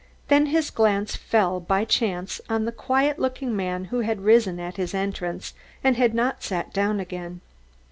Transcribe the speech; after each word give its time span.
Then 0.29 0.47
his 0.47 0.71
glance 0.71 1.15
fell 1.15 1.59
by 1.59 1.85
chance 1.85 2.41
on 2.49 2.65
the 2.65 2.71
quiet 2.71 3.19
looking 3.19 3.55
man 3.55 3.85
who 3.93 3.99
had 3.99 4.21
risen 4.25 4.59
at 4.59 4.77
his 4.77 4.95
entrance 4.95 5.53
and 5.83 5.95
had 5.95 6.15
not 6.15 6.41
sat 6.41 6.73
down 6.73 6.99
again. 6.99 7.41